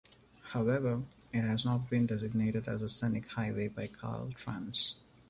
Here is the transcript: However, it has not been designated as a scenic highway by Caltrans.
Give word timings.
However, 0.51 1.03
it 1.31 1.41
has 1.43 1.63
not 1.63 1.91
been 1.91 2.07
designated 2.07 2.67
as 2.67 2.81
a 2.81 2.89
scenic 2.89 3.27
highway 3.27 3.67
by 3.67 3.85
Caltrans. 3.85 4.95